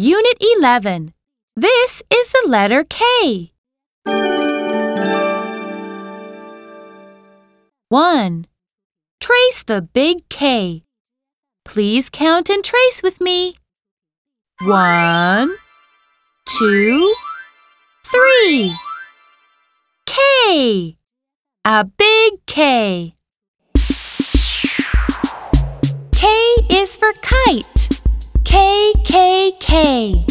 [0.00, 1.12] Unit 11.
[1.56, 3.50] This is the letter K.
[7.88, 8.46] 1.
[9.20, 10.84] Trace the big K.
[11.64, 13.56] Please count and trace with me.
[14.60, 15.48] 1,
[16.46, 17.14] 2,
[18.04, 18.76] 3.
[20.06, 20.96] K.
[21.64, 23.16] A big K.
[26.12, 26.26] K
[26.70, 27.87] is for kite.
[29.68, 30.27] K.